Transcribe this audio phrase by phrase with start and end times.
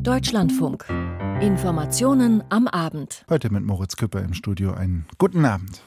[0.00, 0.84] Deutschlandfunk.
[1.40, 3.24] Informationen am Abend.
[3.28, 4.72] Heute mit Moritz Küpper im Studio.
[4.72, 5.80] Einen guten Abend.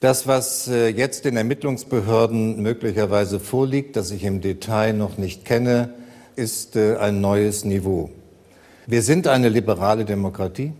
[0.00, 5.94] Das, was äh, jetzt den Ermittlungsbehörden möglicherweise vorliegt, das ich im Detail noch nicht kenne,
[6.36, 8.10] ist äh, ein neues Niveau.
[8.86, 10.72] Wir sind eine liberale Demokratie.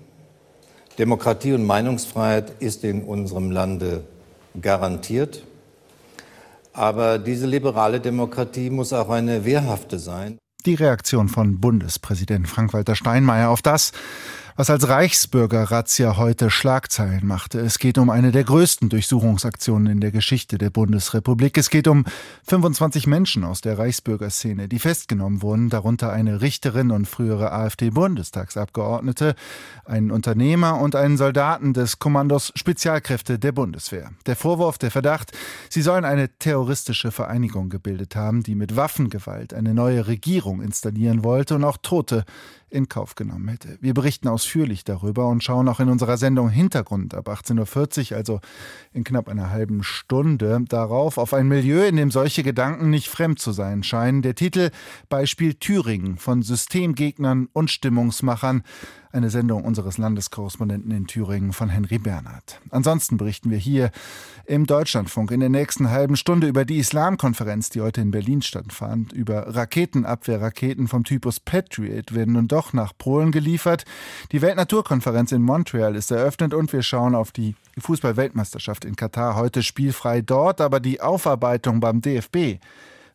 [0.98, 4.04] Demokratie und Meinungsfreiheit ist in unserem Lande
[4.61, 5.45] garantiert.
[6.72, 10.38] Aber diese liberale Demokratie muss auch eine wehrhafte sein.
[10.66, 13.92] Die Reaktion von Bundespräsident Frank-Walter Steinmeier auf das,
[14.60, 17.60] was als Reichsbürger-Razzia heute Schlagzeilen machte.
[17.60, 21.56] Es geht um eine der größten Durchsuchungsaktionen in der Geschichte der Bundesrepublik.
[21.56, 22.05] Es geht um
[22.46, 29.34] 25 Menschen aus der Reichsbürgerszene, die festgenommen wurden, darunter eine Richterin und frühere AfD-Bundestagsabgeordnete,
[29.86, 34.11] einen Unternehmer und einen Soldaten des Kommandos Spezialkräfte der Bundeswehr.
[34.27, 35.33] Der Vorwurf, der Verdacht,
[35.70, 41.55] sie sollen eine terroristische Vereinigung gebildet haben, die mit Waffengewalt eine neue Regierung installieren wollte
[41.55, 42.27] und auch Tote
[42.70, 43.79] in Kauf genommen hätte.
[43.80, 48.41] Wir berichten ausführlich darüber und schauen auch in unserer Sendung Hintergrund ab 18.40 Uhr, also
[48.92, 53.39] in knapp einer halben Stunde, darauf auf ein Milieu, in dem solche Gedanken nicht fremd
[53.39, 54.22] zu sein scheinen.
[54.22, 54.70] Der Titel
[55.09, 58.62] Beispiel Thüringen von Systemgegnern und Stimmungsmachern
[59.12, 62.61] eine Sendung unseres Landeskorrespondenten in Thüringen von Henry Bernhard.
[62.70, 63.91] Ansonsten berichten wir hier
[64.44, 69.12] im Deutschlandfunk in der nächsten halben Stunde über die Islamkonferenz, die heute in Berlin stattfand.
[69.12, 73.84] Über Raketenabwehrraketen vom Typus Patriot werden nun doch nach Polen geliefert.
[74.33, 79.36] Die Weltnaturkonferenz in Montreal ist eröffnet und wir schauen auf die Fußball-Weltmeisterschaft in Katar.
[79.36, 82.61] Heute spielfrei dort, aber die Aufarbeitung beim DFB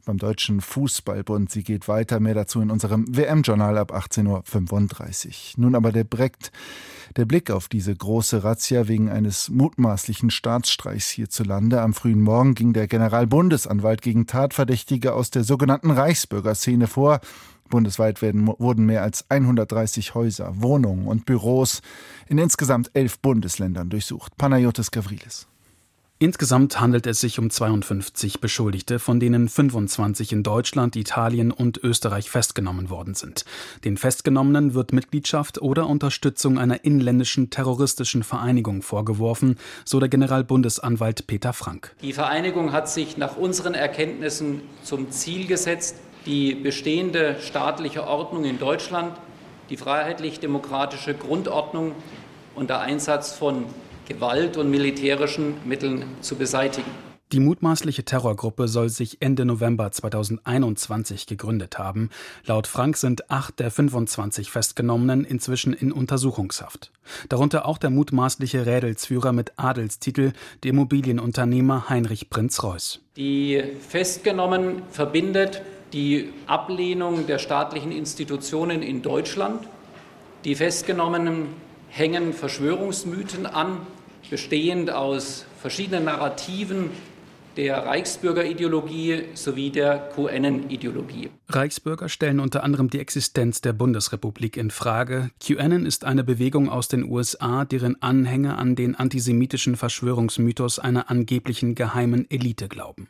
[0.06, 1.52] beim Deutschen Fußballbund.
[1.52, 2.20] Sie geht weiter.
[2.20, 5.34] Mehr dazu in unserem WM-Journal ab 18.35 Uhr.
[5.58, 6.52] Nun aber der Brekt.
[7.18, 11.82] Der Blick auf diese große Razzia wegen eines mutmaßlichen Staatsstreichs hierzulande.
[11.82, 17.20] Am frühen Morgen ging der Generalbundesanwalt gegen Tatverdächtige aus der sogenannten Reichsbürgerszene vor.
[17.70, 21.82] Bundesweit werden, wurden mehr als 130 Häuser, Wohnungen und Büros
[22.28, 24.38] in insgesamt elf Bundesländern durchsucht.
[24.38, 25.48] Panayotis Gavrilis.
[26.18, 32.30] Insgesamt handelt es sich um 52 Beschuldigte, von denen 25 in Deutschland, Italien und Österreich
[32.30, 33.44] festgenommen worden sind.
[33.84, 41.52] Den Festgenommenen wird Mitgliedschaft oder Unterstützung einer inländischen terroristischen Vereinigung vorgeworfen, so der Generalbundesanwalt Peter
[41.52, 41.94] Frank.
[42.02, 48.58] Die Vereinigung hat sich nach unseren Erkenntnissen zum Ziel gesetzt, die bestehende staatliche Ordnung in
[48.58, 49.18] Deutschland,
[49.70, 51.92] die freiheitlich-demokratische Grundordnung
[52.56, 53.66] und der Einsatz von
[54.08, 56.92] Gewalt und militärischen Mitteln zu beseitigen.
[57.32, 62.12] Die mutmaßliche Terrorgruppe soll sich Ende November 2021 gegründet haben.
[62.46, 66.92] Laut Frank sind acht der 25 Festgenommenen inzwischen in Untersuchungshaft.
[67.28, 70.34] Darunter auch der mutmaßliche Rädelsführer mit Adelstitel,
[70.64, 73.02] der Immobilienunternehmer Heinrich Prinz Reuß.
[73.18, 75.64] Die Festgenommen verbindet
[75.94, 79.68] die Ablehnung der staatlichen Institutionen in Deutschland.
[80.44, 81.48] Die Festgenommenen
[81.90, 83.78] hängen Verschwörungsmythen an,
[84.30, 86.90] bestehend aus verschiedenen Narrativen
[87.58, 91.30] der Reichsbürgerideologie sowie der QAnon-Ideologie.
[91.50, 95.30] Reichsbürger stellen unter anderem die Existenz der Bundesrepublik in Frage.
[95.40, 101.76] QAnon ist eine Bewegung aus den USA, deren Anhänger an den antisemitischen Verschwörungsmythos einer angeblichen
[101.76, 103.08] geheimen Elite glauben.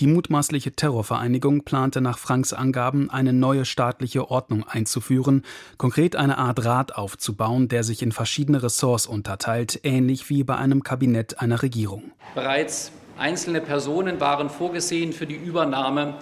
[0.00, 5.44] Die mutmaßliche Terrorvereinigung plante nach Franks Angaben eine neue staatliche Ordnung einzuführen,
[5.76, 10.82] konkret eine Art Rat aufzubauen, der sich in verschiedene Ressorts unterteilt, ähnlich wie bei einem
[10.82, 12.12] Kabinett einer Regierung.
[12.34, 16.14] Bereits einzelne Personen waren vorgesehen für die Übernahme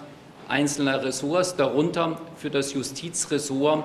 [0.47, 3.83] einzelner Ressorts, darunter für das Justizressort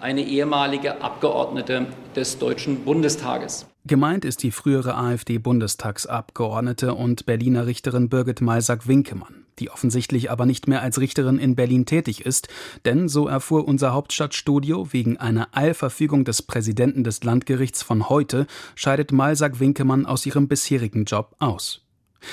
[0.00, 1.86] eine ehemalige Abgeordnete
[2.16, 3.66] des Deutschen Bundestages.
[3.84, 10.82] Gemeint ist die frühere AfD-Bundestagsabgeordnete und Berliner Richterin Birgit Malsack-Winkemann, die offensichtlich aber nicht mehr
[10.82, 12.48] als Richterin in Berlin tätig ist,
[12.84, 18.46] denn, so erfuhr unser Hauptstadtstudio, wegen einer Eilverfügung des Präsidenten des Landgerichts von heute
[18.76, 21.82] scheidet Malsack-Winkemann aus ihrem bisherigen Job aus.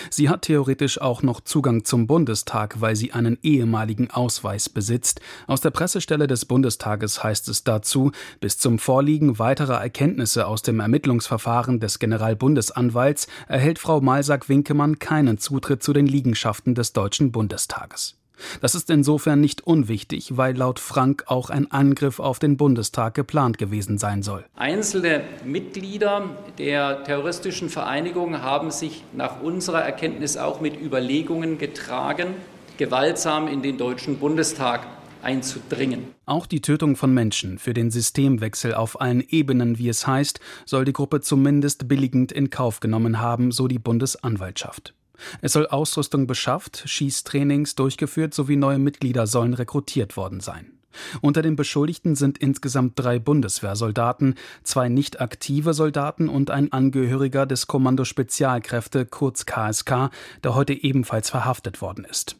[0.09, 5.21] Sie hat theoretisch auch noch Zugang zum Bundestag, weil sie einen ehemaligen Ausweis besitzt.
[5.47, 10.79] Aus der Pressestelle des Bundestages heißt es dazu, bis zum Vorliegen weiterer Erkenntnisse aus dem
[10.79, 18.18] Ermittlungsverfahren des Generalbundesanwalts erhält Frau Malsack-Winkemann keinen Zutritt zu den Liegenschaften des Deutschen Bundestages.
[18.61, 23.57] Das ist insofern nicht unwichtig, weil laut Frank auch ein Angriff auf den Bundestag geplant
[23.57, 24.45] gewesen sein soll.
[24.55, 32.35] Einzelne Mitglieder der terroristischen Vereinigung haben sich nach unserer Erkenntnis auch mit Überlegungen getragen,
[32.77, 34.87] gewaltsam in den Deutschen Bundestag
[35.21, 36.07] einzudringen.
[36.25, 40.85] Auch die Tötung von Menschen für den Systemwechsel auf allen Ebenen, wie es heißt, soll
[40.85, 44.93] die Gruppe zumindest billigend in Kauf genommen haben, so die Bundesanwaltschaft.
[45.41, 50.73] Es soll Ausrüstung beschafft, Schießtrainings durchgeführt sowie neue Mitglieder sollen rekrutiert worden sein.
[51.21, 57.67] Unter den Beschuldigten sind insgesamt drei Bundeswehrsoldaten, zwei nicht aktive Soldaten und ein Angehöriger des
[57.67, 60.09] Kommando Spezialkräfte, kurz KSK,
[60.43, 62.37] der heute ebenfalls verhaftet worden ist.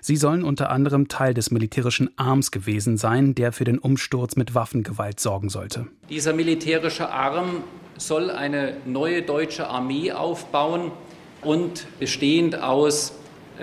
[0.00, 4.54] Sie sollen unter anderem Teil des militärischen Arms gewesen sein, der für den Umsturz mit
[4.54, 5.86] Waffengewalt sorgen sollte.
[6.08, 7.62] Dieser militärische Arm
[7.96, 10.90] soll eine neue deutsche Armee aufbauen
[11.42, 13.12] und bestehend aus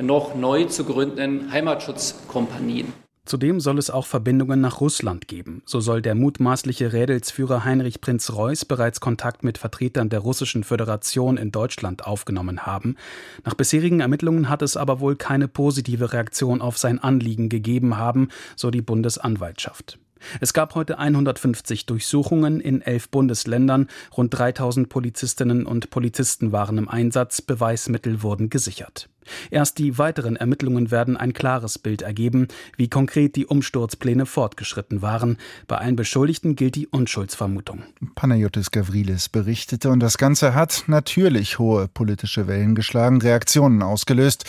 [0.01, 2.94] noch neu zu gründenden Heimatschutzkompanien.
[3.27, 5.62] Zudem soll es auch Verbindungen nach Russland geben.
[5.65, 11.35] So soll der mutmaßliche Rädelsführer Heinrich Prinz Reuß bereits Kontakt mit Vertretern der Russischen Föderation
[11.35, 12.95] in Deutschland aufgenommen haben.
[13.44, 18.30] Nach bisherigen Ermittlungen hat es aber wohl keine positive Reaktion auf sein Anliegen gegeben haben,
[18.56, 20.00] so die Bundesanwaltschaft.
[20.39, 26.89] Es gab heute 150 Durchsuchungen in elf Bundesländern, rund 3000 Polizistinnen und Polizisten waren im
[26.89, 29.09] Einsatz, Beweismittel wurden gesichert.
[29.51, 35.37] Erst die weiteren Ermittlungen werden ein klares Bild ergeben, wie konkret die Umsturzpläne fortgeschritten waren.
[35.67, 37.83] Bei allen Beschuldigten gilt die Unschuldsvermutung.
[38.15, 44.45] Panayotis Gavrilis berichtete und das Ganze hat natürlich hohe politische Wellen geschlagen, Reaktionen ausgelöst.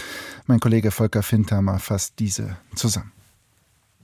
[0.47, 3.13] Mein Kollege Volker Fintamer fasst diese zusammen.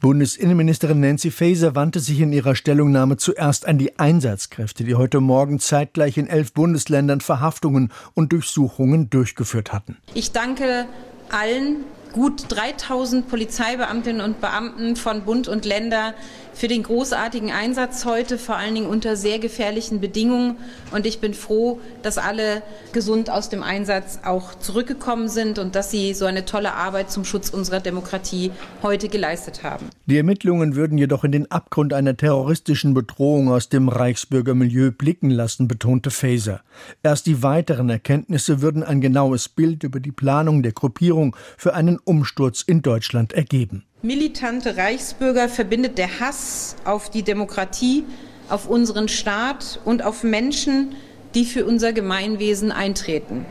[0.00, 5.60] Bundesinnenministerin Nancy Faeser wandte sich in ihrer Stellungnahme zuerst an die Einsatzkräfte, die heute Morgen
[5.60, 9.96] zeitgleich in elf Bundesländern Verhaftungen und Durchsuchungen durchgeführt hatten.
[10.12, 10.86] Ich danke
[11.30, 16.14] allen gut 3000 Polizeibeamtinnen und Beamten von Bund und Länder
[16.54, 20.56] für den großartigen Einsatz heute, vor allen Dingen unter sehr gefährlichen Bedingungen.
[20.92, 22.62] Und ich bin froh, dass alle
[22.92, 27.24] gesund aus dem Einsatz auch zurückgekommen sind und dass sie so eine tolle Arbeit zum
[27.24, 28.52] Schutz unserer Demokratie
[28.82, 29.86] heute geleistet haben.
[30.06, 35.66] Die Ermittlungen würden jedoch in den Abgrund einer terroristischen Bedrohung aus dem Reichsbürgermilieu blicken lassen,
[35.66, 36.60] betonte Faeser.
[37.02, 41.98] Erst die weiteren Erkenntnisse würden ein genaues Bild über die Planung der Gruppierung für einen
[42.04, 48.04] Umsturz in Deutschland ergeben militante Reichsbürger verbindet der Hass auf die Demokratie,
[48.50, 50.94] auf unseren Staat und auf Menschen,
[51.34, 53.46] die für unser Gemeinwesen eintreten.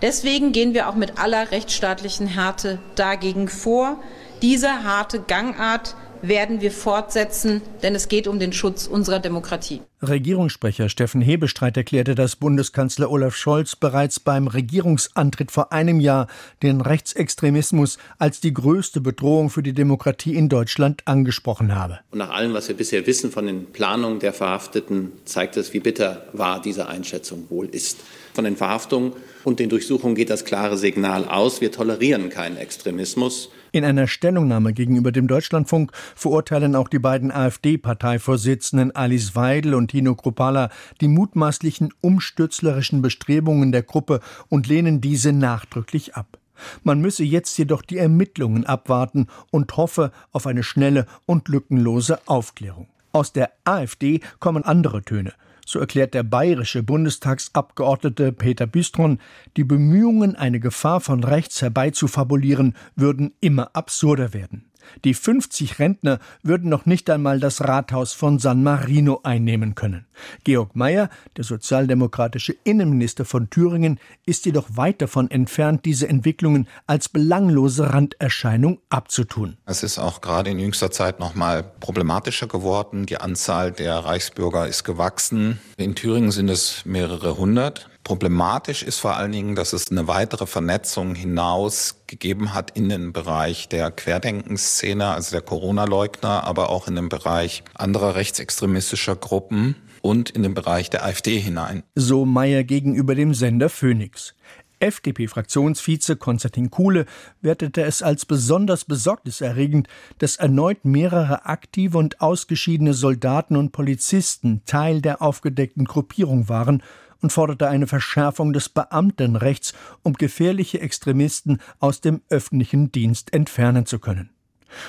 [0.00, 4.00] Deswegen gehen wir auch mit aller rechtsstaatlichen Härte dagegen vor.
[4.40, 9.80] Diese harte Gangart werden wir fortsetzen, denn es geht um den Schutz unserer Demokratie.
[10.00, 16.28] Regierungssprecher Steffen Hebestreit erklärte, dass Bundeskanzler Olaf Scholz bereits beim Regierungsantritt vor einem Jahr
[16.62, 21.98] den Rechtsextremismus als die größte Bedrohung für die Demokratie in Deutschland angesprochen habe.
[22.10, 25.80] Und nach allem, was wir bisher wissen von den Planungen der Verhafteten, zeigt es, wie
[25.80, 27.98] bitter wahr diese Einschätzung wohl ist.
[28.34, 29.12] Von den Verhaftungen
[29.42, 33.50] und den Durchsuchungen geht das klare Signal aus, wir tolerieren keinen Extremismus.
[33.78, 40.16] In einer Stellungnahme gegenüber dem Deutschlandfunk verurteilen auch die beiden AfD-Parteivorsitzenden Alice Weidel und Tino
[40.16, 40.70] Kruppala
[41.00, 46.38] die mutmaßlichen umstürzlerischen Bestrebungen der Gruppe und lehnen diese nachdrücklich ab.
[46.82, 52.88] Man müsse jetzt jedoch die Ermittlungen abwarten und hoffe auf eine schnelle und lückenlose Aufklärung.
[53.12, 55.34] Aus der AfD kommen andere Töne.
[55.68, 59.18] So erklärt der bayerische Bundestagsabgeordnete Peter Bistron,
[59.58, 64.67] die Bemühungen, eine Gefahr von rechts herbeizufabulieren, würden immer absurder werden.
[65.04, 70.06] Die 50 Rentner würden noch nicht einmal das Rathaus von San Marino einnehmen können.
[70.44, 77.08] Georg Mayer, der sozialdemokratische Innenminister von Thüringen, ist jedoch weit davon entfernt, diese Entwicklungen als
[77.08, 79.56] belanglose Randerscheinung abzutun.
[79.66, 83.06] Es ist auch gerade in jüngster Zeit noch mal problematischer geworden.
[83.06, 85.60] Die Anzahl der Reichsbürger ist gewachsen.
[85.76, 87.88] In Thüringen sind es mehrere hundert.
[88.08, 93.12] Problematisch ist vor allen Dingen, dass es eine weitere Vernetzung hinaus gegeben hat in den
[93.12, 100.30] Bereich der Querdenkenszene, also der Corona-Leugner, aber auch in den Bereich anderer rechtsextremistischer Gruppen und
[100.30, 101.82] in den Bereich der AfD hinein.
[101.96, 104.34] So Meyer gegenüber dem Sender Phoenix.
[104.80, 107.04] FDP-Fraktionsvize Konstantin Kuhle
[107.42, 109.86] wertete es als besonders besorgniserregend,
[110.16, 116.82] dass erneut mehrere aktive und ausgeschiedene Soldaten und Polizisten Teil der aufgedeckten Gruppierung waren
[117.20, 123.98] und forderte eine Verschärfung des Beamtenrechts, um gefährliche Extremisten aus dem öffentlichen Dienst entfernen zu
[123.98, 124.30] können.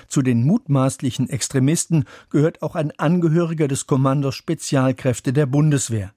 [0.07, 6.13] Zu den mutmaßlichen Extremisten gehört auch ein Angehöriger des Kommandos Spezialkräfte der Bundeswehr.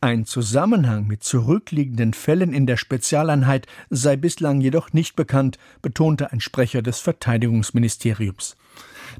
[0.00, 6.40] Ein Zusammenhang mit zurückliegenden Fällen in der Spezialeinheit sei bislang jedoch nicht bekannt, betonte ein
[6.40, 8.56] Sprecher des Verteidigungsministeriums.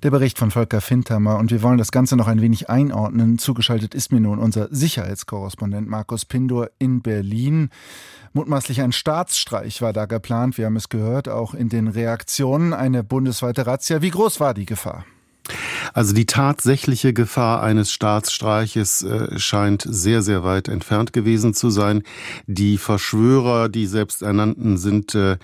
[0.03, 3.39] Der Bericht von Volker Fintermer und wir wollen das Ganze noch ein wenig einordnen.
[3.39, 7.71] Zugeschaltet ist mir nun unser Sicherheitskorrespondent Markus Pindor in Berlin.
[8.33, 10.59] Mutmaßlich ein Staatsstreich war da geplant.
[10.59, 14.03] Wir haben es gehört, auch in den Reaktionen eine bundesweite Razzia.
[14.03, 15.05] Wie groß war die Gefahr?
[15.93, 22.03] Also die tatsächliche Gefahr eines Staatsstreiches äh, scheint sehr, sehr weit entfernt gewesen zu sein.
[22.47, 25.37] Die Verschwörer, die selbsternannten, sind äh,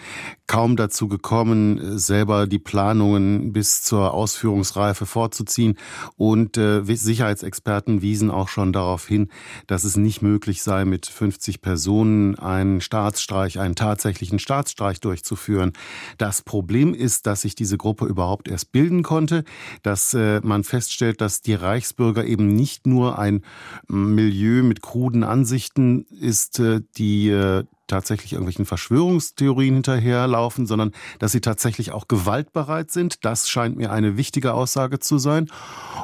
[0.50, 5.76] kaum dazu gekommen, selber die Planungen bis zur Ausführungsreife vorzuziehen.
[6.16, 9.28] Und äh, Sicherheitsexperten wiesen auch schon darauf hin,
[9.68, 15.72] dass es nicht möglich sei, mit 50 Personen einen Staatsstreich, einen tatsächlichen Staatsstreich durchzuführen.
[16.18, 19.44] Das Problem ist, dass sich diese Gruppe überhaupt erst bilden konnte,
[19.82, 23.42] dass äh, man feststellt, dass die Reichsbürger eben nicht nur ein
[23.88, 31.40] Milieu mit kruden Ansichten ist, äh, die äh, tatsächlich irgendwelchen Verschwörungstheorien hinterherlaufen, sondern dass sie
[31.40, 33.24] tatsächlich auch gewaltbereit sind.
[33.24, 35.50] Das scheint mir eine wichtige Aussage zu sein.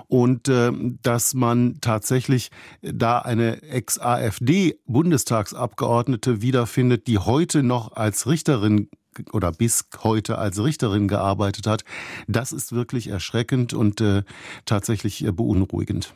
[0.09, 2.50] Und äh, dass man tatsächlich
[2.83, 8.88] da eine Ex-AfD-Bundestagsabgeordnete wiederfindet, die heute noch als Richterin
[9.32, 11.85] oder bis heute als Richterin gearbeitet hat,
[12.26, 14.23] das ist wirklich erschreckend und äh,
[14.64, 16.14] tatsächlich äh, beunruhigend.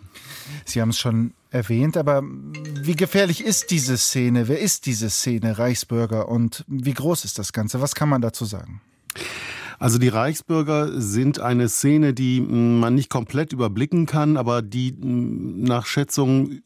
[0.64, 4.48] Sie haben es schon erwähnt, aber wie gefährlich ist diese Szene?
[4.48, 7.80] Wer ist diese Szene Reichsbürger und wie groß ist das Ganze?
[7.80, 8.80] Was kann man dazu sagen?
[9.80, 15.86] Also die Reichsbürger sind eine Szene, die man nicht komplett überblicken kann, aber die nach
[15.86, 16.60] Schätzung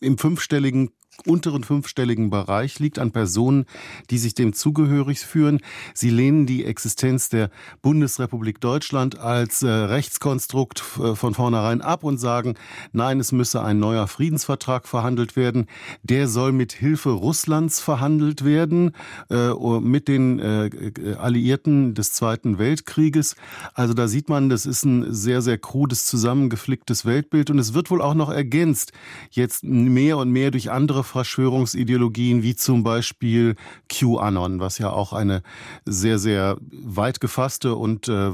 [0.00, 0.90] im fünfstelligen
[1.24, 3.66] unteren fünfstelligen Bereich liegt an Personen,
[4.10, 5.60] die sich dem zugehörig führen.
[5.94, 7.50] Sie lehnen die Existenz der
[7.82, 12.54] Bundesrepublik Deutschland als äh, Rechtskonstrukt äh, von vornherein ab und sagen,
[12.92, 15.66] nein, es müsse ein neuer Friedensvertrag verhandelt werden.
[16.02, 18.92] Der soll mit Hilfe Russlands verhandelt werden,
[19.30, 20.70] äh, mit den äh,
[21.18, 23.36] Alliierten des Zweiten Weltkrieges.
[23.74, 27.90] Also da sieht man, das ist ein sehr, sehr krudes, zusammengeflicktes Weltbild und es wird
[27.90, 28.92] wohl auch noch ergänzt,
[29.30, 33.56] jetzt mehr und mehr durch andere Verschwörungsideologien wie zum Beispiel
[33.88, 35.42] QAnon, was ja auch eine
[35.84, 38.32] sehr, sehr weit gefasste und äh,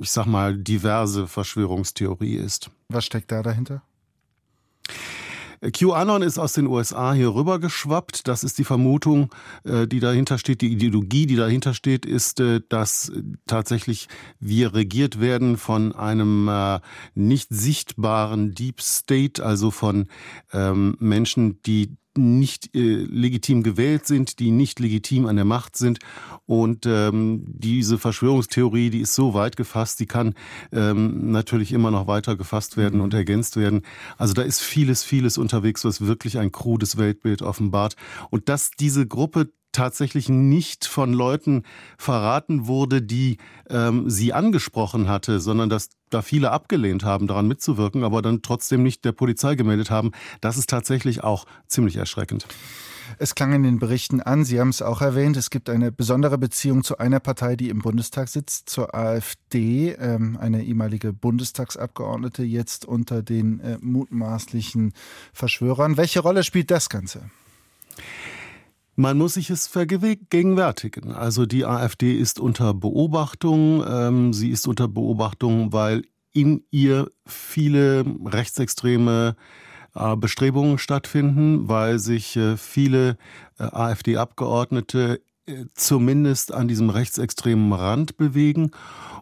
[0.00, 2.70] ich sag mal diverse Verschwörungstheorie ist.
[2.88, 3.82] Was steckt da dahinter?
[5.62, 8.26] QAnon ist aus den USA hier rübergeschwappt.
[8.26, 9.30] Das ist die Vermutung,
[9.64, 10.62] äh, die dahinter steht.
[10.62, 13.12] Die Ideologie, die dahinter steht, ist, äh, dass
[13.46, 14.08] tatsächlich
[14.38, 16.80] wir regiert werden von einem äh,
[17.14, 20.06] nicht sichtbaren Deep State, also von
[20.52, 25.98] ähm, Menschen, die nicht äh, legitim gewählt sind, die nicht legitim an der Macht sind.
[26.46, 30.34] Und ähm, diese Verschwörungstheorie, die ist so weit gefasst, die kann
[30.72, 33.04] ähm, natürlich immer noch weiter gefasst werden mhm.
[33.04, 33.82] und ergänzt werden.
[34.18, 37.96] Also da ist vieles, vieles unterwegs, was wirklich ein krudes Weltbild offenbart.
[38.30, 41.62] Und dass diese Gruppe tatsächlich nicht von Leuten
[41.96, 43.38] verraten wurde, die
[43.68, 48.82] ähm, sie angesprochen hatte, sondern dass da viele abgelehnt haben, daran mitzuwirken, aber dann trotzdem
[48.82, 50.12] nicht der Polizei gemeldet haben.
[50.40, 52.46] Das ist tatsächlich auch ziemlich erschreckend.
[53.18, 56.38] Es klang in den Berichten an, Sie haben es auch erwähnt, es gibt eine besondere
[56.38, 62.84] Beziehung zu einer Partei, die im Bundestag sitzt, zur AfD, ähm, eine ehemalige Bundestagsabgeordnete, jetzt
[62.84, 64.92] unter den äh, mutmaßlichen
[65.32, 65.96] Verschwörern.
[65.96, 67.30] Welche Rolle spielt das Ganze?
[68.96, 71.12] Man muss sich es vergegenwärtigen.
[71.12, 73.84] Also die AfD ist unter Beobachtung.
[73.86, 79.36] Ähm, sie ist unter Beobachtung, weil in ihr viele rechtsextreme
[79.94, 83.16] äh, Bestrebungen stattfinden, weil sich äh, viele
[83.58, 85.20] äh, AfD-Abgeordnete
[85.74, 88.70] zumindest an diesem rechtsextremen Rand bewegen.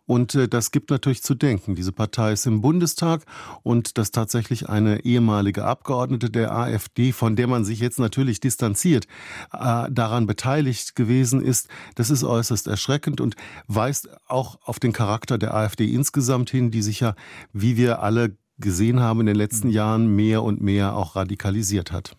[0.06, 1.74] Und äh, das gibt natürlich zu denken.
[1.74, 3.24] Diese Partei ist im Bundestag
[3.62, 9.06] und dass tatsächlich eine ehemalige Abgeordnete der AfD, von der man sich jetzt natürlich distanziert,
[9.52, 15.36] äh, daran beteiligt gewesen ist, das ist äußerst erschreckend und weist auch auf den Charakter
[15.36, 17.14] der AfD insgesamt hin, die sich ja,
[17.52, 22.16] wie wir alle gesehen haben in den letzten Jahren, mehr und mehr auch radikalisiert hat.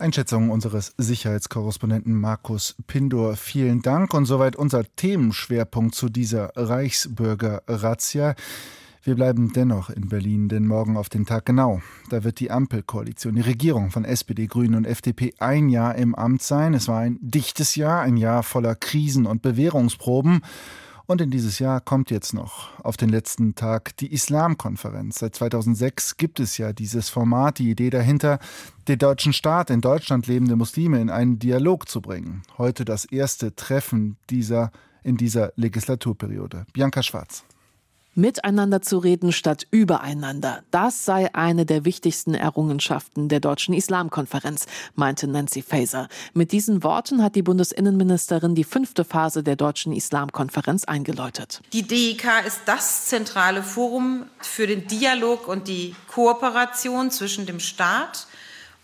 [0.00, 3.36] Einschätzung unseres Sicherheitskorrespondenten Markus Pindor.
[3.36, 8.34] Vielen Dank und soweit unser Themenschwerpunkt zu dieser Reichsbürger-Razzia.
[9.02, 11.82] Wir bleiben dennoch in Berlin, denn morgen auf den Tag genau.
[12.08, 16.42] Da wird die Ampelkoalition, die Regierung von SPD, Grünen und FDP ein Jahr im Amt
[16.42, 16.74] sein.
[16.74, 20.40] Es war ein dichtes Jahr, ein Jahr voller Krisen und Bewährungsproben.
[21.10, 25.18] Und in dieses Jahr kommt jetzt noch auf den letzten Tag die Islamkonferenz.
[25.18, 28.38] Seit 2006 gibt es ja dieses Format, die Idee dahinter,
[28.86, 32.44] den deutschen Staat, in Deutschland lebende Muslime in einen Dialog zu bringen.
[32.58, 34.70] Heute das erste Treffen dieser
[35.02, 36.64] in dieser Legislaturperiode.
[36.72, 37.42] Bianca Schwarz.
[38.16, 40.64] Miteinander zu reden statt übereinander.
[40.72, 46.08] Das sei eine der wichtigsten Errungenschaften der Deutschen Islamkonferenz, meinte Nancy Faeser.
[46.34, 51.60] Mit diesen Worten hat die Bundesinnenministerin die fünfte Phase der Deutschen Islamkonferenz eingeläutet.
[51.72, 58.26] Die DIK ist das zentrale Forum für den Dialog und die Kooperation zwischen dem Staat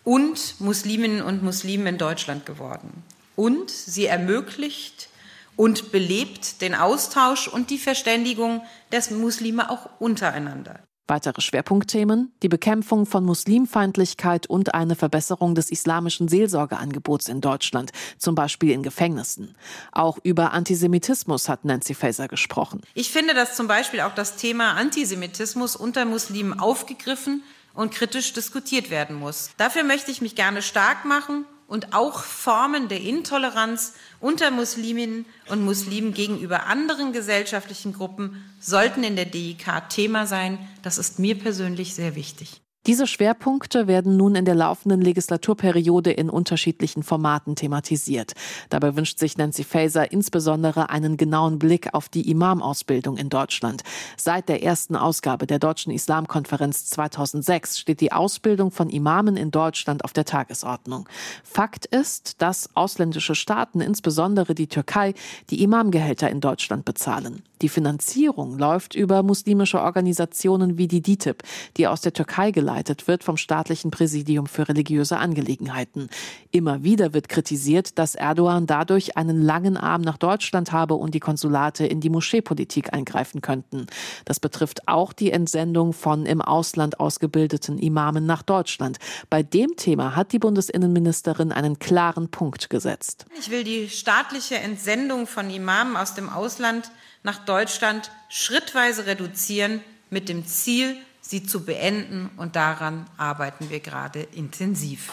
[0.05, 3.03] und Musliminnen und Muslimen in Deutschland geworden.
[3.35, 5.09] Und sie ermöglicht
[5.57, 10.81] und belebt den Austausch und die Verständigung der Muslime auch untereinander.
[11.09, 18.35] Weitere Schwerpunktthemen die Bekämpfung von Muslimfeindlichkeit und eine Verbesserung des islamischen Seelsorgeangebots in Deutschland, zum
[18.35, 19.55] Beispiel in Gefängnissen.
[19.93, 22.81] Auch über Antisemitismus hat Nancy Faeser gesprochen.
[22.95, 28.91] Ich finde, dass zum Beispiel auch das Thema Antisemitismus unter Muslimen aufgegriffen und kritisch diskutiert
[28.91, 29.51] werden muss.
[29.59, 35.65] Dafür möchte ich mich gerne stark machen und auch Formen der Intoleranz unter Musliminnen und
[35.65, 40.59] Muslimen gegenüber anderen gesellschaftlichen Gruppen sollten in der DIK Thema sein.
[40.83, 42.61] Das ist mir persönlich sehr wichtig.
[42.87, 48.35] Diese Schwerpunkte werden nun in der laufenden Legislaturperiode in unterschiedlichen Formaten thematisiert.
[48.71, 53.83] Dabei wünscht sich Nancy Faeser insbesondere einen genauen Blick auf die Imamausbildung in Deutschland.
[54.17, 60.05] Seit der ersten Ausgabe der Deutschen Islamkonferenz 2006 steht die Ausbildung von Imamen in Deutschland
[60.05, 61.09] auf der Tagesordnung.
[61.43, 65.15] Fakt ist, dass ausländische Staaten, insbesondere die Türkei,
[65.51, 67.43] die Imamgehälter in Deutschland bezahlen.
[67.63, 71.43] Die Finanzierung läuft über muslimische Organisationen wie die DITIB,
[71.79, 72.76] die aus der Türkei geleitet
[73.07, 76.09] wird vom staatlichen Präsidium für religiöse Angelegenheiten.
[76.51, 81.21] Immer wieder wird kritisiert, dass Erdogan dadurch einen langen Arm nach Deutschland habe und die
[81.21, 83.87] Konsulate in die Moscheepolitik eingreifen könnten.
[84.25, 88.99] Das betrifft auch die Entsendung von im Ausland ausgebildeten Imamen nach Deutschland.
[89.31, 93.27] Bei dem Thema hat die Bundesinnenministerin einen klaren Punkt gesetzt.
[93.39, 96.91] Ich will die staatliche Entsendung von Imamen aus dem Ausland
[97.23, 99.81] nach Deutschland schrittweise reduzieren
[100.11, 100.97] mit dem Ziel,
[101.31, 102.31] sie zu beenden.
[102.37, 105.13] Und daran arbeiten wir gerade intensiv.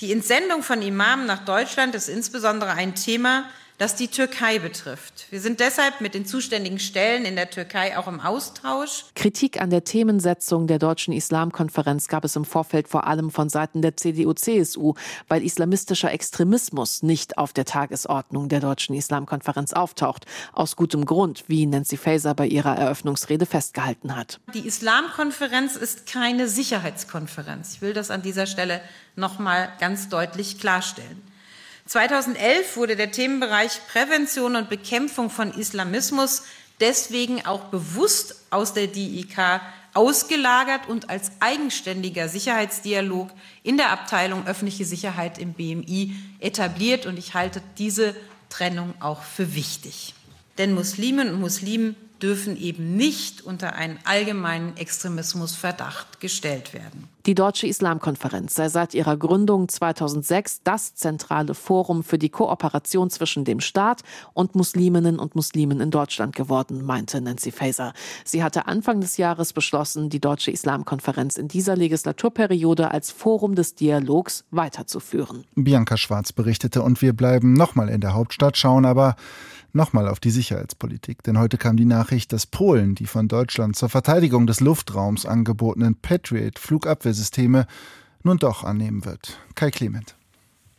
[0.00, 3.44] Die Entsendung von Imamen nach Deutschland ist insbesondere ein Thema,
[3.78, 5.26] das die Türkei betrifft.
[5.30, 9.04] Wir sind deshalb mit den zuständigen Stellen in der Türkei auch im Austausch.
[9.14, 13.80] Kritik an der Themensetzung der Deutschen Islamkonferenz gab es im Vorfeld vor allem von Seiten
[13.80, 14.94] der CDU-CSU,
[15.28, 20.26] weil islamistischer Extremismus nicht auf der Tagesordnung der Deutschen Islamkonferenz auftaucht.
[20.52, 24.40] Aus gutem Grund, wie Nancy Faeser bei ihrer Eröffnungsrede festgehalten hat.
[24.54, 27.74] Die Islamkonferenz ist keine Sicherheitskonferenz.
[27.74, 28.80] Ich will das an dieser Stelle
[29.14, 31.27] noch mal ganz deutlich klarstellen.
[31.88, 36.42] 2011 wurde der Themenbereich Prävention und Bekämpfung von Islamismus
[36.80, 39.62] deswegen auch bewusst aus der DIK
[39.94, 43.30] ausgelagert und als eigenständiger Sicherheitsdialog
[43.62, 47.06] in der Abteilung öffentliche Sicherheit im BMI etabliert.
[47.06, 48.14] Und ich halte diese
[48.50, 50.14] Trennung auch für wichtig.
[50.58, 57.08] Denn Musliminnen und Muslimen dürfen eben nicht unter einen allgemeinen Extremismusverdacht gestellt werden.
[57.26, 63.44] Die Deutsche Islamkonferenz sei seit ihrer Gründung 2006 das zentrale Forum für die Kooperation zwischen
[63.44, 64.00] dem Staat
[64.32, 67.92] und Musliminnen und Muslimen in Deutschland geworden, meinte Nancy Faeser.
[68.24, 73.74] Sie hatte Anfang des Jahres beschlossen, die Deutsche Islamkonferenz in dieser Legislaturperiode als Forum des
[73.74, 75.44] Dialogs weiterzuführen.
[75.54, 79.16] Bianca Schwarz berichtete und wir bleiben nochmal in der Hauptstadt, schauen aber
[79.72, 83.88] Nochmal auf die Sicherheitspolitik, denn heute kam die Nachricht, dass Polen die von Deutschland zur
[83.88, 87.66] Verteidigung des Luftraums angebotenen Patriot-Flugabwehrsysteme
[88.22, 89.38] nun doch annehmen wird.
[89.54, 90.17] Kai Clement.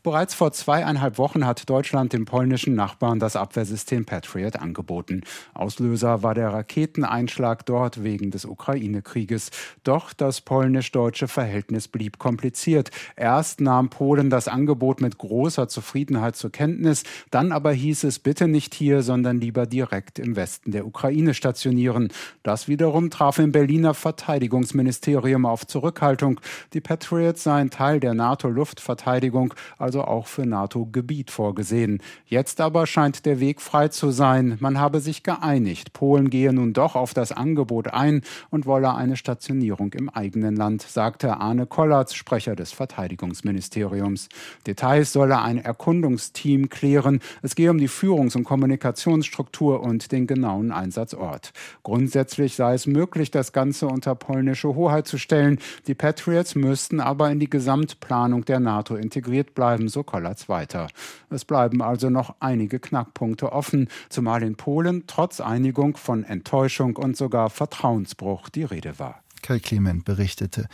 [0.09, 5.21] Bereits vor zweieinhalb Wochen hat Deutschland dem polnischen Nachbarn das Abwehrsystem Patriot angeboten.
[5.53, 9.51] Auslöser war der Raketeneinschlag dort wegen des Ukraine-Krieges.
[9.83, 12.89] Doch das polnisch-deutsche Verhältnis blieb kompliziert.
[13.15, 18.47] Erst nahm Polen das Angebot mit großer Zufriedenheit zur Kenntnis, dann aber hieß es bitte
[18.47, 22.11] nicht hier, sondern lieber direkt im Westen der Ukraine stationieren.
[22.41, 26.41] Das wiederum traf im Berliner Verteidigungsministerium auf Zurückhaltung.
[26.73, 32.01] Die Patriots seien Teil der NATO-Luftverteidigung, also auch für NATO-Gebiet vorgesehen.
[32.25, 34.57] Jetzt aber scheint der Weg frei zu sein.
[34.59, 35.93] Man habe sich geeinigt.
[35.93, 40.81] Polen gehe nun doch auf das Angebot ein und wolle eine Stationierung im eigenen Land,
[40.81, 44.29] sagte Arne Kollatz, Sprecher des Verteidigungsministeriums.
[44.65, 47.19] Details solle ein Erkundungsteam klären.
[47.41, 51.53] Es gehe um die Führungs- und Kommunikationsstruktur und den genauen Einsatzort.
[51.83, 55.59] Grundsätzlich sei es möglich, das Ganze unter polnische Hoheit zu stellen.
[55.87, 60.87] Die Patriots müssten aber in die Gesamtplanung der NATO integriert bleiben bleiben, so Kollatz weiter.
[61.29, 67.15] Es bleiben also noch einige Knackpunkte offen, zumal in Polen trotz Einigung von Enttäuschung und
[67.15, 69.23] sogar Vertrauensbruch die Rede war.
[69.41, 70.67] Kai Clement berichtete.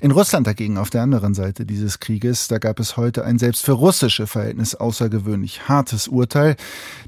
[0.00, 3.64] In Russland dagegen auf der anderen Seite dieses Krieges, da gab es heute ein selbst
[3.64, 6.56] für russische Verhältnisse außergewöhnlich hartes Urteil.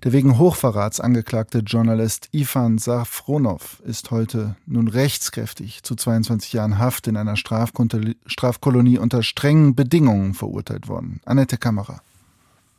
[0.03, 7.07] Der wegen Hochverrats angeklagte Journalist Ivan Safronov ist heute nun rechtskräftig zu 22 Jahren Haft
[7.07, 11.21] in einer Strafkolonie unter strengen Bedingungen verurteilt worden.
[11.25, 12.01] Annette Kammerer.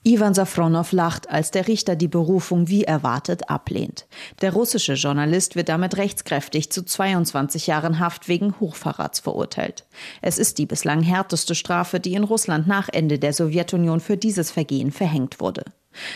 [0.08, 4.06] Ivan Safronow lacht, als der Richter die Berufung wie erwartet ablehnt.
[4.42, 9.84] Der russische Journalist wird damit rechtskräftig zu 22 Jahren Haft wegen Hochverrats verurteilt.
[10.22, 14.52] Es ist die bislang härteste Strafe, die in Russland nach Ende der Sowjetunion für dieses
[14.52, 15.64] Vergehen verhängt wurde.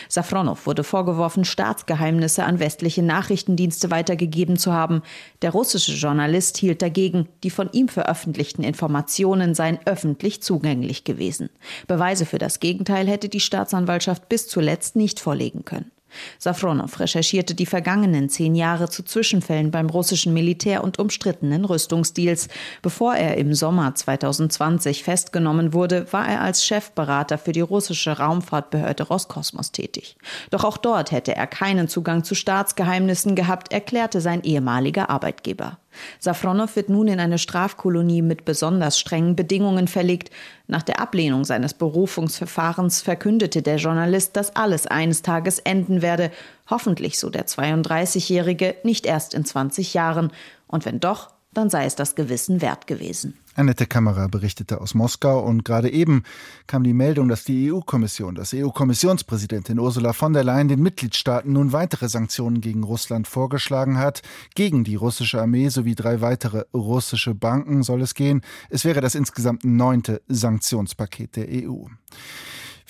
[0.08, 5.02] Safronow wurde vorgeworfen, Staatsgeheimnisse an westliche Nachrichtendienste weitergegeben zu haben.
[5.42, 11.50] Der russische Journalist hielt dagegen, die von ihm veröffentlichten Informationen seien öffentlich zugänglich gewesen.
[11.86, 15.90] Beweise für das Gegenteil hätte die Staatsanwaltschaft bis zuletzt nicht vorlegen können.
[16.38, 22.48] Safronow recherchierte die vergangenen zehn Jahre zu Zwischenfällen beim russischen Militär und umstrittenen Rüstungsdeals.
[22.82, 29.04] Bevor er im Sommer 2020 festgenommen wurde, war er als Chefberater für die russische Raumfahrtbehörde
[29.04, 30.16] Roskosmos tätig.
[30.50, 35.78] Doch auch dort hätte er keinen Zugang zu Staatsgeheimnissen gehabt, erklärte sein ehemaliger Arbeitgeber.
[36.18, 40.30] Safronow wird nun in eine Strafkolonie mit besonders strengen Bedingungen verlegt.
[40.66, 46.30] Nach der Ablehnung seines Berufungsverfahrens verkündete der Journalist, dass alles eines Tages enden werde.
[46.68, 50.32] Hoffentlich, so der 32-Jährige, nicht erst in 20 Jahren.
[50.66, 53.36] Und wenn doch, dann sei es das Gewissen wert gewesen.
[53.60, 56.22] Annette Kammerer berichtete aus Moskau und gerade eben
[56.66, 61.72] kam die Meldung, dass die EU-Kommission, das EU-Kommissionspräsidentin Ursula von der Leyen den Mitgliedstaaten nun
[61.72, 64.22] weitere Sanktionen gegen Russland vorgeschlagen hat.
[64.54, 68.40] Gegen die russische Armee sowie drei weitere russische Banken soll es gehen.
[68.70, 71.84] Es wäre das insgesamt neunte Sanktionspaket der EU.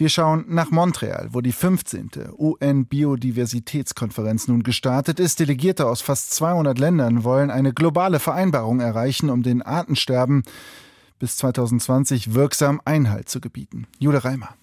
[0.01, 2.33] Wir schauen nach Montreal, wo die 15.
[2.39, 5.41] UN-Biodiversitätskonferenz nun gestartet ist.
[5.41, 10.45] Delegierte aus fast 200 Ländern wollen eine globale Vereinbarung erreichen, um den Artensterben
[11.19, 13.87] bis 2020 wirksam Einhalt zu gebieten.
[13.99, 14.55] Jule Reimer.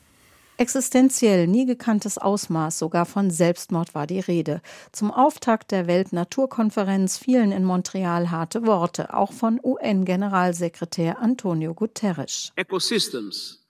[0.57, 4.63] Existenziell nie gekanntes Ausmaß sogar von Selbstmord war die Rede.
[4.91, 12.53] Zum Auftakt der Weltnaturkonferenz fielen in Montreal harte Worte, auch von UN-Generalsekretär Antonio Guterres.
[12.55, 13.66] Ecosystems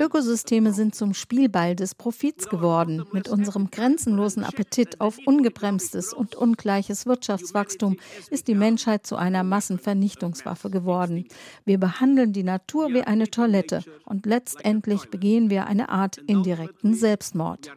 [0.00, 3.04] Ökosysteme sind zum Spielball des Profits geworden.
[3.12, 7.96] Mit unserem grenzenlosen Appetit auf ungebremstes und ungleiches Wirtschaftswachstum
[8.30, 11.26] ist die Menschheit zu einer Massenvernichtungswaffe geworden.
[11.64, 17.72] Wir behandeln die Natur wie eine Toilette und letztendlich begehen wir eine Art indirekten Selbstmord.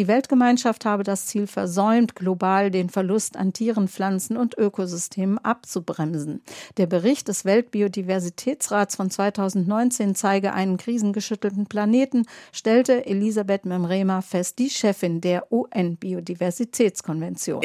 [0.00, 6.40] Die Weltgemeinschaft habe das Ziel versäumt, global den Verlust an Tieren, Pflanzen und Ökosystemen abzubremsen.
[6.78, 14.70] Der Bericht des Weltbiodiversitätsrats von 2019 zeige einen krisengeschüttelten Planeten, stellte Elisabeth Memrema fest, die
[14.70, 17.60] Chefin der UN-Biodiversitätskonvention.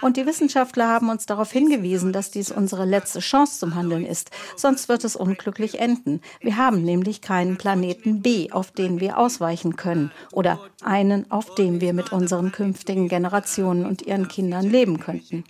[0.00, 4.30] Und die Wissenschaftler haben uns darauf hingewiesen, dass dies unsere letzte Chance zum Handeln ist.
[4.54, 6.20] Sonst wird es unglücklich enden.
[6.40, 10.12] Wir haben nämlich keinen Planeten B, auf den wir ausweichen können.
[10.30, 15.44] Oder ein einen, auf dem wir mit unseren künftigen Generationen und ihren Kindern leben könnten.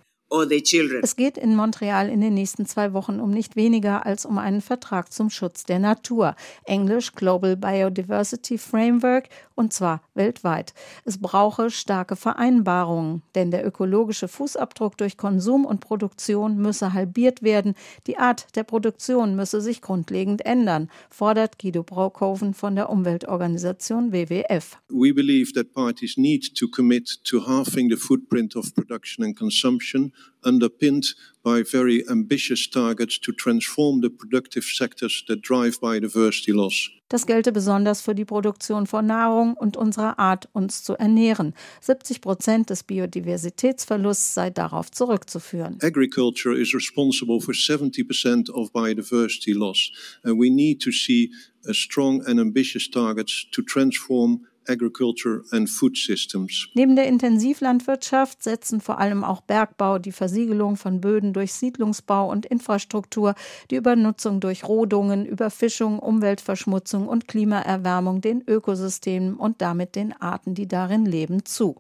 [1.03, 4.61] Es geht in Montreal in den nächsten zwei Wochen um nicht weniger als um einen
[4.61, 10.73] Vertrag zum Schutz der Natur, englisch Global Biodiversity Framework, und zwar weltweit.
[11.05, 17.75] Es brauche starke Vereinbarungen, denn der ökologische Fußabdruck durch Konsum und Produktion müsse halbiert werden,
[18.07, 24.79] die Art der Produktion müsse sich grundlegend ändern, fordert Guido Braukoven von der Umweltorganisation WWF.
[24.89, 30.13] We believe that parties need to commit to halving the footprint of production and consumption
[30.45, 36.89] underpinned by very ambitious targets to transform the productive sectors that drive biodiversity loss.
[37.09, 41.55] Das gelte besonders für die Produktion von Nahrung und unserer Art, uns zu ernähren.
[41.81, 45.79] 70 Prozent des Biodiversitätsverlusts sei darauf zurückzuführen.
[45.81, 49.91] Agriculture is responsible for 70 percent of biodiversity loss.
[50.23, 51.33] And we need to see
[51.67, 56.69] a strong and ambitious targets to transform agriculture and food systems.
[56.75, 62.47] Neben der Intensivlandwirtschaft setzen vor allem auch Bergbau, die Versiegelung von Böden durch Siedlungsbau und
[62.47, 63.35] Infrastruktur,
[63.71, 70.69] die Übernutzung durch Rodungen, Überfischung, Umweltverschmutzung und Klimaerwärmung den Ökosystemen und damit den Arten, die
[70.69, 71.77] darin leben, zu.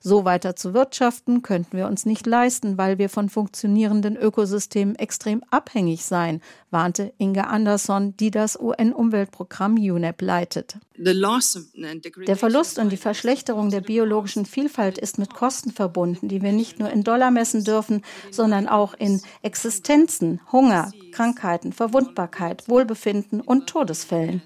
[0.00, 5.42] So weiter zu wirtschaften könnten wir uns nicht leisten, weil wir von funktionierenden Ökosystemen extrem
[5.50, 10.78] abhängig seien, warnte Inga Andersson, die das UN-Umweltprogramm UNEP leitet.
[10.98, 16.78] Der Verlust und die Verschlechterung der biologischen Vielfalt ist mit Kosten verbunden, die wir nicht
[16.78, 24.42] nur in Dollar messen dürfen, sondern auch in Existenzen, Hunger, Krankheiten, Verwundbarkeit, Wohlbefinden und Todesfällen.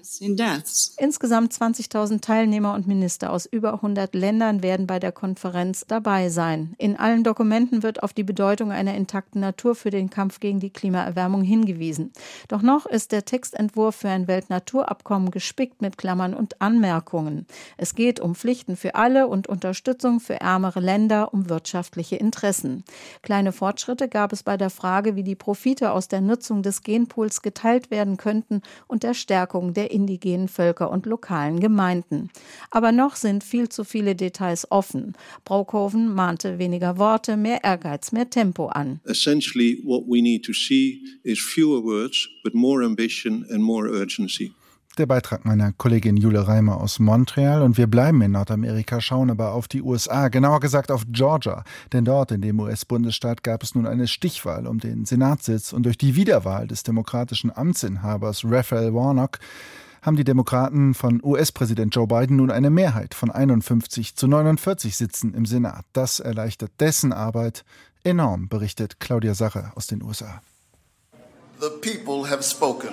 [0.97, 6.75] Insgesamt 20.000 Teilnehmer und Minister aus über 100 Ländern werden bei der Konferenz dabei sein.
[6.77, 10.69] In allen Dokumenten wird auf die Bedeutung einer intakten Natur für den Kampf gegen die
[10.69, 12.11] Klimaerwärmung hingewiesen.
[12.47, 17.45] Doch noch ist der Textentwurf für ein Weltnaturabkommen gespickt mit Klammern und Anmerkungen.
[17.77, 22.83] Es geht um Pflichten für alle und Unterstützung für ärmere Länder, um wirtschaftliche Interessen.
[23.21, 27.43] Kleine Fortschritte gab es bei der Frage, wie die Profite aus der Nutzung des Genpools
[27.43, 32.31] geteilt werden könnten und der Stärkung der indigenen Völker und lokalen Gemeinden.
[32.71, 35.13] Aber noch sind viel zu viele Details offen.
[35.45, 38.99] Braukoven mahnte weniger Worte, mehr Ehrgeiz, mehr Tempo an.
[39.05, 44.55] Essentially what we need to see is fewer words but more ambition and more urgency.
[44.97, 49.53] Der Beitrag meiner Kollegin Jule Reimer aus Montreal und wir bleiben in Nordamerika, schauen aber
[49.53, 53.87] auf die USA, genauer gesagt auf Georgia, denn dort in dem US-Bundesstaat gab es nun
[53.87, 59.39] eine Stichwahl um den Senatssitz und durch die Wiederwahl des demokratischen Amtsinhabers Raphael Warnock
[60.01, 65.33] haben die Demokraten von US-Präsident Joe Biden nun eine Mehrheit von 51 zu 49 Sitzen
[65.33, 65.85] im Senat.
[65.93, 67.63] Das erleichtert dessen Arbeit
[68.03, 70.41] enorm, berichtet Claudia Sache aus den USA.
[71.61, 72.89] The people have spoken.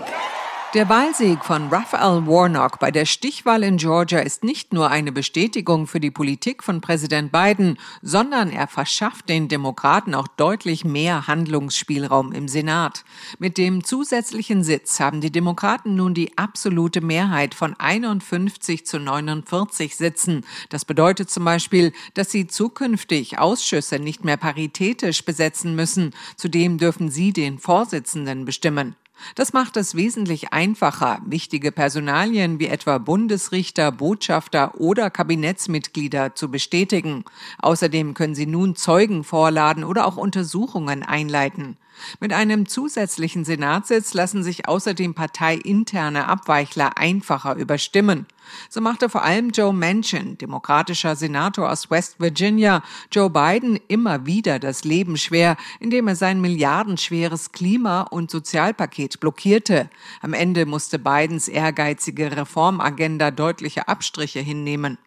[0.74, 5.86] Der Wahlsieg von Raphael Warnock bei der Stichwahl in Georgia ist nicht nur eine Bestätigung
[5.86, 12.32] für die Politik von Präsident Biden, sondern er verschafft den Demokraten auch deutlich mehr Handlungsspielraum
[12.32, 13.06] im Senat.
[13.38, 19.96] Mit dem zusätzlichen Sitz haben die Demokraten nun die absolute Mehrheit von 51 zu 49
[19.96, 20.44] Sitzen.
[20.68, 26.14] Das bedeutet zum Beispiel, dass sie zukünftig Ausschüsse nicht mehr paritätisch besetzen müssen.
[26.36, 28.96] Zudem dürfen sie den Vorsitzenden bestimmen.
[29.34, 37.24] Das macht es wesentlich einfacher, wichtige Personalien wie etwa Bundesrichter, Botschafter oder Kabinettsmitglieder zu bestätigen.
[37.60, 41.76] Außerdem können sie nun Zeugen vorladen oder auch Untersuchungen einleiten.
[42.20, 48.26] Mit einem zusätzlichen Senatssitz lassen sich außerdem parteiinterne Abweichler einfacher überstimmen.
[48.68, 52.82] So machte vor allem Joe Manchin, demokratischer Senator aus West Virginia,
[53.12, 59.90] Joe Biden immer wieder das Leben schwer, indem er sein milliardenschweres Klima- und Sozialpaket blockierte.
[60.22, 64.98] Am Ende musste Bidens ehrgeizige Reformagenda deutliche Abstriche hinnehmen.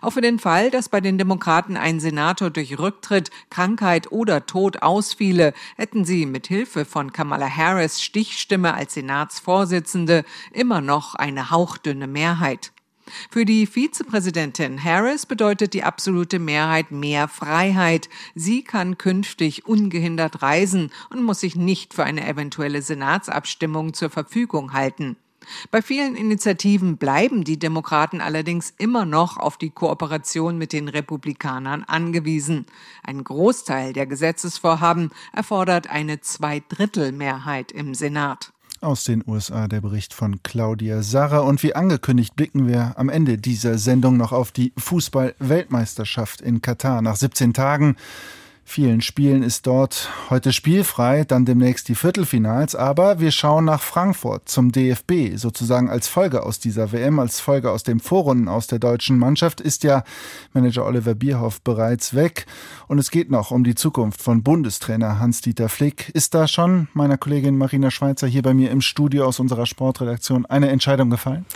[0.00, 4.82] Auch für den Fall, dass bei den Demokraten ein Senator durch Rücktritt, Krankheit oder Tod
[4.82, 12.06] ausfiele, hätten sie mit Hilfe von Kamala Harris Stichstimme als Senatsvorsitzende immer noch eine hauchdünne
[12.06, 12.72] Mehrheit.
[13.30, 18.08] Für die Vizepräsidentin Harris bedeutet die absolute Mehrheit mehr Freiheit.
[18.34, 24.72] Sie kann künftig ungehindert reisen und muss sich nicht für eine eventuelle Senatsabstimmung zur Verfügung
[24.72, 25.16] halten.
[25.70, 31.84] Bei vielen Initiativen bleiben die Demokraten allerdings immer noch auf die Kooperation mit den Republikanern
[31.84, 32.66] angewiesen.
[33.02, 38.52] Ein Großteil der Gesetzesvorhaben erfordert eine Zweidrittelmehrheit im Senat.
[38.80, 41.42] Aus den USA der Bericht von Claudia Sarre.
[41.42, 47.02] Und wie angekündigt blicken wir am Ende dieser Sendung noch auf die Fußball-Weltmeisterschaft in Katar.
[47.02, 47.96] Nach 17 Tagen
[48.68, 52.74] vielen Spielen ist dort heute spielfrei, dann demnächst die Viertelfinals.
[52.74, 57.70] Aber wir schauen nach Frankfurt zum DFB, sozusagen als Folge aus dieser WM, als Folge
[57.70, 60.04] aus dem Vorrunden aus der deutschen Mannschaft, ist ja
[60.52, 62.46] Manager Oliver Bierhoff bereits weg.
[62.86, 66.10] Und es geht noch um die Zukunft von Bundestrainer Hans-Dieter Flick.
[66.10, 70.44] Ist da schon meiner Kollegin Marina Schweizer hier bei mir im Studio aus unserer Sportredaktion
[70.46, 71.46] eine Entscheidung gefallen?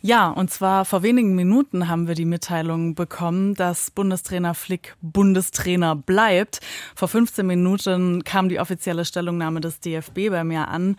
[0.00, 5.96] Ja, und zwar vor wenigen Minuten haben wir die Mitteilung bekommen, dass Bundestrainer Flick Bundestrainer
[5.96, 6.60] bleibt.
[6.94, 10.96] Vor 15 Minuten kam die offizielle Stellungnahme des DFB bei mir an.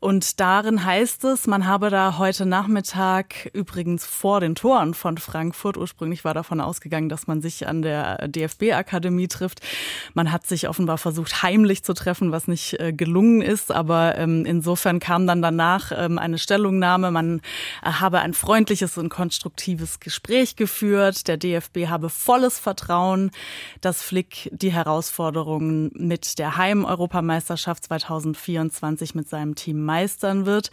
[0.00, 5.76] Und darin heißt es, man habe da heute Nachmittag übrigens vor den Toren von Frankfurt,
[5.76, 9.60] ursprünglich war davon ausgegangen, dass man sich an der DFB-Akademie trifft.
[10.14, 13.70] Man hat sich offenbar versucht, heimlich zu treffen, was nicht äh, gelungen ist.
[13.70, 17.42] Aber ähm, insofern kam dann danach ähm, eine Stellungnahme, man
[17.82, 21.28] äh, habe ein freundliches und konstruktives Gespräch geführt.
[21.28, 23.32] Der DFB habe volles Vertrauen,
[23.80, 30.70] dass Flick die Herausforderungen mit der Heim-Europameisterschaft 2024 mit seinem Team meistern wird.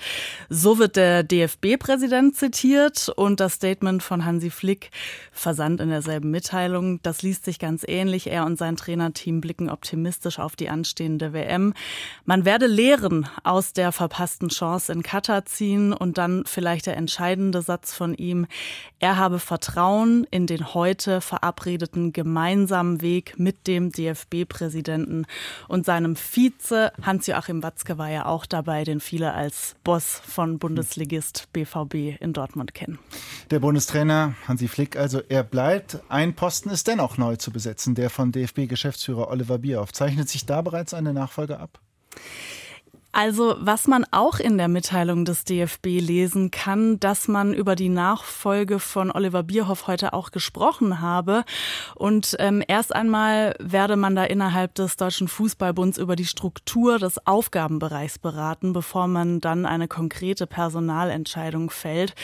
[0.47, 4.91] So wird der DFB-Präsident zitiert und das Statement von Hansi Flick
[5.31, 7.01] versandt in derselben Mitteilung.
[7.01, 8.27] Das liest sich ganz ähnlich.
[8.27, 11.73] Er und sein Trainerteam blicken optimistisch auf die anstehende WM.
[12.25, 17.54] Man werde Lehren aus der verpassten Chance in Katar ziehen und dann vielleicht der entscheidende
[17.55, 18.47] folgende Satz von ihm.
[18.99, 25.25] Er habe Vertrauen in den heute verabredeten gemeinsamen Weg mit dem DFB-Präsidenten
[25.67, 31.47] und seinem Vize Hans-Joachim Watzke war ja auch dabei, den viele als Boss von Bundesligist
[31.53, 32.99] BVB in Dortmund kennen.
[33.51, 35.99] Der Bundestrainer Hansi Flick, also er bleibt.
[36.09, 39.93] Ein Posten ist dennoch neu zu besetzen, der von DFB-Geschäftsführer Oliver Bierhoff.
[39.93, 41.79] Zeichnet sich da bereits eine Nachfolge ab?
[43.17, 47.87] Also, was man auch in der Mitteilung des DFB lesen kann, dass man über die
[47.87, 51.45] Nachfolge von Oliver Bierhoff heute auch gesprochen habe.
[51.95, 57.25] Und ähm, erst einmal werde man da innerhalb des Deutschen Fußballbunds über die Struktur des
[57.25, 62.15] Aufgabenbereichs beraten, bevor man dann eine konkrete Personalentscheidung fällt.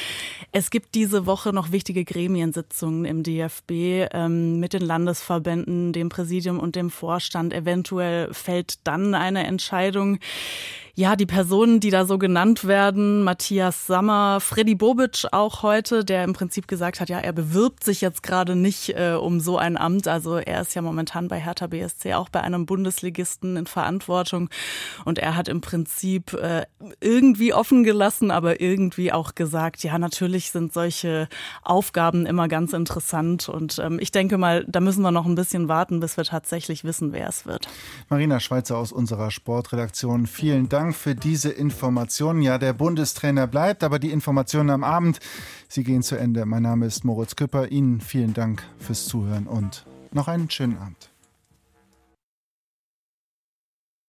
[0.52, 6.60] Es gibt diese Woche noch wichtige Gremiensitzungen im DFB ähm, mit den Landesverbänden, dem Präsidium
[6.60, 7.54] und dem Vorstand.
[7.54, 10.20] Eventuell fällt dann eine Entscheidung.
[10.96, 16.24] Ja, die Personen, die da so genannt werden, Matthias Sammer, Freddy Bobic auch heute, der
[16.24, 19.78] im Prinzip gesagt hat, ja, er bewirbt sich jetzt gerade nicht äh, um so ein
[19.78, 20.08] Amt.
[20.08, 24.50] Also er ist ja momentan bei Hertha BSC auch bei einem Bundesligisten in Verantwortung
[25.06, 26.66] und er hat im Prinzip äh,
[27.00, 31.30] irgendwie offen gelassen, aber irgendwie auch gesagt, ja, natürlich sind solche
[31.64, 35.68] Aufgaben immer ganz interessant und ähm, ich denke mal, da müssen wir noch ein bisschen
[35.68, 37.68] warten, bis wir tatsächlich wissen, wer es wird.
[38.10, 40.81] Marina Schweizer aus unserer Sportredaktion, vielen Dank.
[40.82, 42.42] Dank für diese Informationen.
[42.42, 45.20] Ja, der Bundestrainer bleibt, aber die Informationen am Abend,
[45.68, 46.44] sie gehen zu Ende.
[46.48, 47.68] Mein Name ist Moritz Küpper.
[47.68, 51.11] Ihnen vielen Dank fürs Zuhören und noch einen schönen Abend.